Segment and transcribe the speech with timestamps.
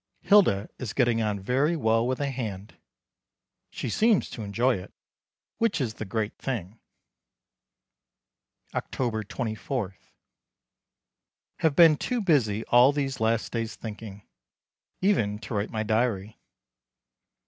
[0.23, 2.75] Hilda is getting on very well with the hand.
[3.69, 4.91] She seems to enjoy it,
[5.59, 6.79] which is the great thing.
[8.73, 9.95] October 24.
[11.59, 14.23] Have been too busy all these last days thinking,
[15.01, 16.39] even to write my diary.